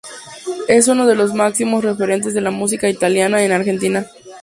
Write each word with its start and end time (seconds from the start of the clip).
Es 0.67 0.87
uno 0.87 1.05
de 1.05 1.13
los 1.13 1.35
máximos 1.35 1.83
referentes 1.83 2.33
de 2.33 2.41
la 2.41 2.49
música 2.49 2.89
italiana 2.89 3.43
en 3.43 3.51
la 3.51 3.57
Argentina. 3.57 4.07